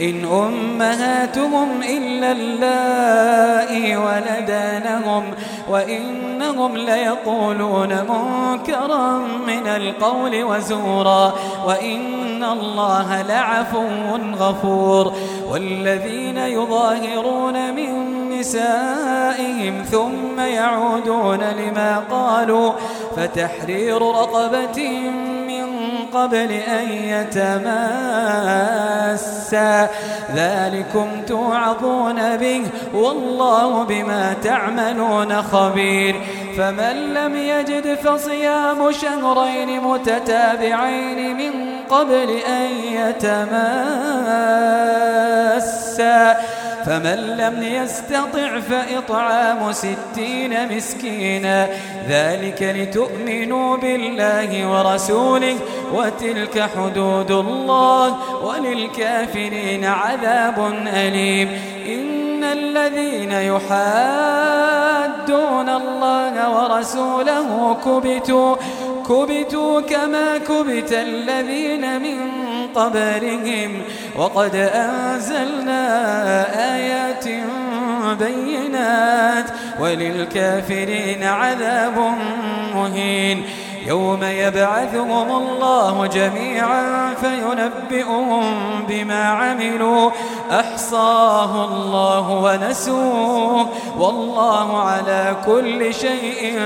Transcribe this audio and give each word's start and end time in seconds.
إن 0.00 0.24
أمهاتهم 0.24 1.82
إلا 1.82 2.32
اللائي 2.32 3.96
ولدانهم 3.96 5.22
وإنهم 5.68 6.76
ليقولون 6.76 7.88
منكرا 7.88 9.18
من 9.46 9.66
القول 9.66 10.44
وزورا 10.44 11.34
وإن 11.66 12.44
الله 12.44 13.22
لعفو 13.22 14.16
غفور 14.38 15.12
والذين 15.50 16.38
يظاهرون 16.38 17.74
من 17.74 18.16
نسائهم 18.38 19.82
ثم 19.90 20.40
يعودون 20.40 21.40
لما 21.40 22.02
قالوا 22.10 22.72
فتحرير 23.16 24.02
رقبة 24.02 25.00
قبل 26.16 26.52
أن 26.52 26.88
يتماسا 29.52 29.88
ذلكم 30.34 31.22
توعظون 31.26 32.36
به 32.36 32.62
والله 32.94 33.84
بما 33.84 34.34
تعملون 34.42 35.42
خبير. 35.42 36.16
فمن 36.58 37.14
لم 37.14 37.36
يجد 37.36 37.94
فصيام 37.94 38.92
شهرين 38.92 39.80
متتابعين 39.80 41.36
من 41.36 41.52
قبل 41.90 42.30
أن 42.30 42.70
يتماسا 42.92 44.75
فمن 46.86 47.36
لم 47.38 47.62
يستطع 47.62 48.60
فإطعام 48.60 49.72
ستين 49.72 50.76
مسكينا. 50.76 51.68
ذلك 52.08 52.62
لتؤمنوا 52.62 53.76
بالله 53.76 54.66
ورسوله 54.70 55.56
وتلك 55.94 56.68
حدود 56.76 57.30
الله 57.30 58.18
وللكافرين 58.44 59.84
عذاب 59.84 60.74
أليم. 60.86 61.48
إن 61.86 62.44
الذين 62.44 63.32
يحادون 63.32 64.48
الله 65.68 66.34
ورسوله 66.50 67.76
كبتوا 67.84 68.56
كبتوا 69.08 69.80
كما 69.80 70.38
كبت 70.38 70.92
الذين 70.92 72.02
من 72.02 72.45
قبلهم 72.76 73.82
وقد 74.16 74.54
أنزلنا 74.54 75.84
آيات 76.74 77.24
بينات 78.18 79.46
وللكافرين 79.80 81.24
عذاب 81.24 82.14
مهين 82.74 83.42
يوم 83.86 84.24
يبعثهم 84.24 85.36
الله 85.36 86.06
جميعا 86.06 87.14
فينبئهم 87.14 88.44
بما 88.88 89.24
عملوا. 89.24 90.10
أحصاه 90.50 91.64
الله 91.64 92.30
ونسوه. 92.30 93.68
والله 93.98 94.82
على 94.82 95.36
كل 95.46 95.94
شيء 95.94 96.60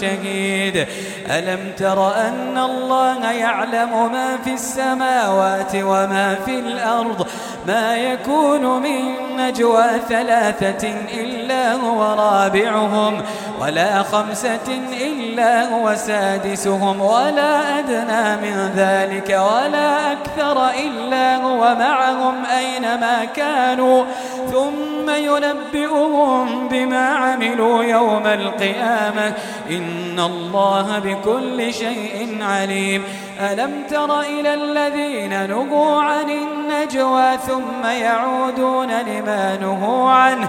شهيد. 0.00 0.86
ألم 1.30 1.72
تر 1.76 2.16
أن 2.16 2.58
الله 2.58 3.30
يعلم 3.30 4.12
ما 4.12 4.36
في 4.44 4.54
السماوات 4.54 5.74
وما 5.74 6.36
في 6.44 6.58
الأرض؟ 6.58 7.26
ما 7.66 7.96
يكون 7.96 8.82
من 8.82 9.02
نجوى 9.36 9.84
ثلاثة 10.08 10.94
إلا 11.14 11.72
هو 11.72 12.02
رابعهم. 12.02 13.22
ولا 13.60 14.02
خمسة 14.02 14.68
إلا 15.00 15.74
هو 15.74 15.94
سادسهم 15.94 17.00
ولا 17.00 17.78
أدنى 17.78 18.36
من 18.36 18.72
ذلك 18.76 19.28
ولا 19.28 20.12
أكثر 20.12 20.70
إلا 20.70 21.36
هو 21.36 21.76
معهم 21.78 22.34
أينما 22.58 23.24
كانوا. 23.24 24.04
ثم 24.52 25.10
ينبئهم 25.10 26.68
بما 26.68 27.08
عملوا 27.08 27.84
يوم 27.84 28.26
القيامة. 28.26 29.32
إن 29.70 30.20
الله 30.20 30.98
بكل 30.98 31.74
شيء 31.74 32.38
عليم. 32.42 33.04
ألم 33.40 33.72
تر 33.90 34.20
إلى 34.20 34.54
الذين 34.54 35.48
نهوا 35.48 36.02
عن 36.02 36.30
النجوى 36.30 37.38
ثم 37.46 37.86
يعودون 37.86 38.90
لما 38.90 39.58
نهوا 39.60 40.10
عنه؟ 40.10 40.48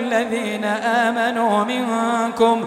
الذين 0.01 0.65
آمنوا 1.05 1.63
منكم. 1.63 2.65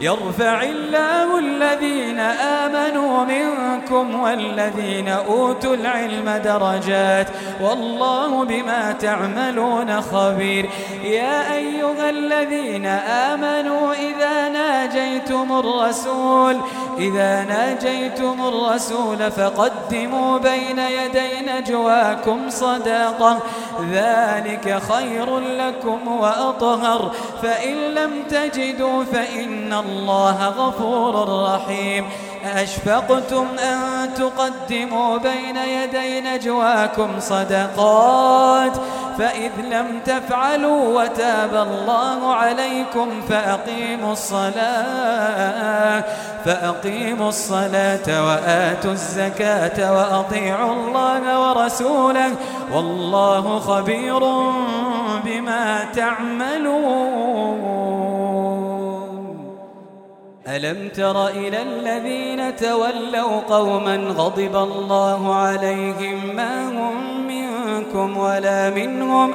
يرفع 0.00 0.62
الله 0.62 1.38
الذين 1.38 2.20
آمنوا 2.62 3.24
منكم 3.24 4.20
والذين 4.20 5.08
أوتوا 5.08 5.74
العلم 5.74 6.28
درجات. 6.44 7.26
والله 7.60 8.44
بما 8.44 8.82
تعملون 8.92 10.00
خبير. 10.00 10.64
يا 11.04 11.54
أيها 11.54 12.10
الذين 12.10 12.86
آمنوا 13.30 13.92
إذا 13.92 14.48
ناجيتم 14.48 15.46
الرسول 15.62 16.56
إذا 16.98 17.44
ناجيتم 17.44 18.36
الرسول 18.48 19.30
فقدموا 19.30 20.38
بين 20.38 20.78
يدي 20.78 21.32
نجواكم 21.50 22.50
صداقة 22.50 23.38
ذلك 23.92 24.82
خير 24.92 25.38
لكم 25.38 26.08
وأطهر. 26.08 27.10
فإن 27.42 27.74
لم 27.74 28.10
تجدوا 28.28 29.04
فإن 29.04 29.72
الله 29.72 30.48
غفور 30.48 31.44
رحيم. 31.44 32.08
أشفقتم 32.54 33.46
أن 33.58 34.14
تقدموا 34.14 35.18
بين 35.18 35.56
يدي 35.56 36.20
نجواكم 36.20 37.20
صدقات. 37.20 38.72
فإذ 39.18 39.50
لم 39.70 40.00
تفعلوا 40.04 41.02
وتاب 41.02 41.54
الله 41.54 42.34
عليكم 42.34 43.22
فأقيموا 43.28 44.12
الصلاة. 44.12 46.04
فأقيموا 46.46 47.28
الصلاة 47.28 48.26
وآتوا 48.26 48.92
الزكاة 48.92 49.92
وأطيعوا 49.92 50.72
الله 50.72 51.48
ورسوله 51.48 52.30
والله 52.72 53.58
خبير 53.58 54.20
بما 55.24 55.84
تعملون. 55.94 57.66
ألم 60.48 60.88
تر 60.88 61.28
إلى 61.28 61.62
الذين 61.62 62.56
تولوا 62.56 63.40
قوما 63.48 63.96
غضب 63.96 64.56
الله 64.56 65.34
عليهم 65.34 66.36
ما 66.36 66.68
هم 66.68 67.26
منكم 67.26 68.16
ولا 68.16 68.70
منهم 68.70 69.34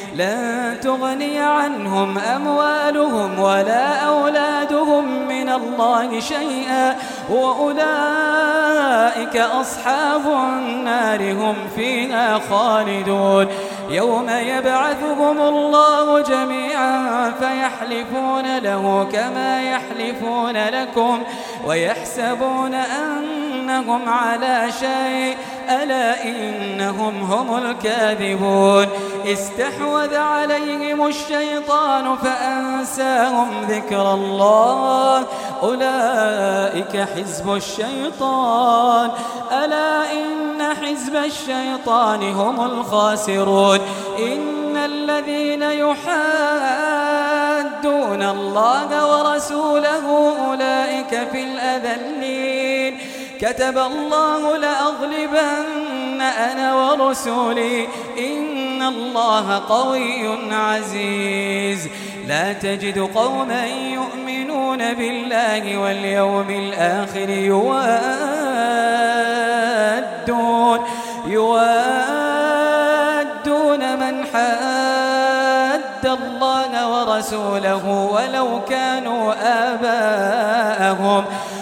لن 0.15 0.77
تغني 0.81 1.39
عنهم 1.39 2.17
أموالهم 2.17 3.39
ولا 3.39 3.95
أولادهم 3.95 5.27
من 5.27 5.49
الله 5.49 6.19
شيئا 6.19 6.97
وأولئك 7.29 7.77
أصحاب 9.37 10.21
النار 10.27 11.33
هم 11.33 11.55
فيها 11.75 12.39
خالدون. 12.49 13.47
يوم 13.89 14.29
يبعثهم 14.29 15.41
الله 15.41 16.21
جميعا 16.21 17.31
فيحلفون 17.39 18.57
له 18.57 19.07
كما 19.11 19.61
يحلفون 19.61 20.57
لكم 20.57 21.23
ويحسبون 21.65 22.73
أنهم 22.73 24.09
على 24.09 24.67
شيء 24.79 25.37
ألا 25.71 26.23
إنهم 26.23 27.23
هم 27.31 27.57
الكاذبون. 27.57 28.87
استحوذ 29.25 30.15
عليهم 30.15 31.07
الشيطان 31.07 32.15
فأنساهم 32.15 33.49
ذكر 33.69 34.13
الله. 34.13 35.25
أولئك 35.63 37.07
حزب 37.15 37.55
الشيطان. 37.55 39.09
ألا 39.51 40.11
إن 40.11 40.75
حزب 40.81 41.15
الشيطان 41.15 42.33
هم 42.33 42.65
الخاسرون. 42.65 43.79
إن 44.19 44.77
الذين 44.77 45.61
يحادون 45.61 46.11
الله 48.23 48.89
ورسوله 49.07 50.33
أولئك 50.47 51.27
في 51.31 51.43
الأذلين. 51.43 52.80
كتب 53.41 53.77
الله 53.77 54.57
لأغلبن 54.57 56.21
أنا 56.21 56.75
ورسولي. 56.75 57.87
إن 58.17 58.81
الله 58.81 59.61
قوي 59.69 60.53
عزيز. 60.53 61.89
لا 62.27 62.53
تجد 62.53 62.99
قوما 63.15 63.65
يؤمنون 63.67 64.93
بالله 64.93 65.77
واليوم 65.77 66.49
الآخر 66.49 67.29
يوادون. 67.29 67.99
يوادون 71.27 71.79
من 73.99 74.25
حاد 74.33 76.05
الله 76.05 76.71
ورسوله 76.89 77.85
ولو 77.87 78.61
كانوا 78.69 79.33
آباءهم. 79.69 81.25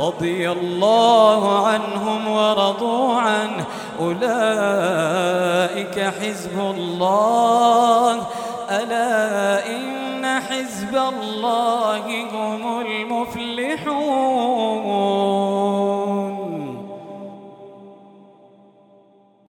رضي 0.00 0.50
الله 0.50 1.66
عنهم 1.66 2.28
ورضوا 2.28 3.20
عنه. 3.20 3.64
أولئك 4.00 6.00
حزب 6.00 6.58
الله. 6.58 8.26
ألا 8.70 9.66
إن 9.66 10.40
حزب 10.40 10.96
الله 10.96 12.24
هم 12.32 12.55